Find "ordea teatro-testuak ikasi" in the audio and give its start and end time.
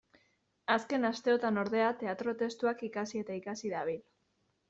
1.65-3.23